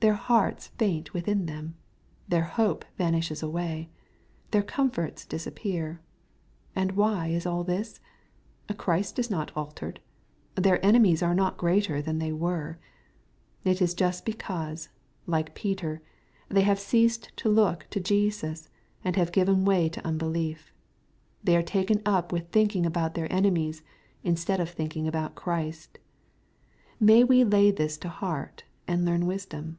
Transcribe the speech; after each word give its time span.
Their 0.00 0.12
hearts 0.12 0.66
faint 0.66 1.14
within 1.14 1.46
them. 1.46 1.76
Their 2.28 2.42
hope 2.44 2.84
vanishes 2.98 3.42
away. 3.42 3.88
Their 4.50 4.62
comforts 4.62 5.24
disappear.— 5.24 6.02
And 6.76 6.92
why 6.92 7.28
is 7.28 7.46
all 7.46 7.64
this? 7.64 8.00
Christ 8.76 9.18
is 9.18 9.30
not 9.30 9.50
altered. 9.56 10.00
Their 10.56 10.84
enemies 10.84 11.22
are 11.22 11.34
not 11.34 11.56
greater 11.56 12.02
than 12.02 12.18
they 12.18 12.32
were.— 12.32 12.78
It 13.64 13.80
is 13.80 13.94
just 13.94 14.26
because, 14.26 14.90
like 15.26 15.54
Peter, 15.54 16.02
they 16.50 16.60
have 16.60 16.78
ceased 16.78 17.32
to 17.36 17.48
look 17.48 17.86
to 17.88 17.98
Jesus, 17.98 18.68
and 19.02 19.16
have 19.16 19.32
given 19.32 19.64
way 19.64 19.88
to 19.88 20.06
unbelief. 20.06 20.70
They 21.42 21.56
are 21.56 21.62
taken 21.62 22.02
up 22.04 22.30
with 22.30 22.50
thinking 22.50 22.84
about 22.84 23.14
their 23.14 23.32
enemies, 23.32 23.82
instead 24.22 24.60
of 24.60 24.68
thinking 24.68 25.08
about 25.08 25.34
Christ. 25.34 25.98
May 27.00 27.24
we 27.24 27.42
lay 27.42 27.70
this 27.70 27.96
to 27.96 28.10
heart, 28.10 28.64
and 28.86 29.06
learn 29.06 29.24
wisdom. 29.24 29.78